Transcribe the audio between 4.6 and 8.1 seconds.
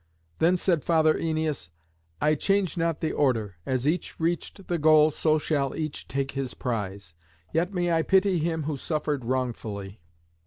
the goal so shall each take his prize. Yet may I